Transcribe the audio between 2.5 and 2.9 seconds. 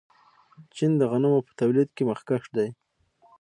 دی.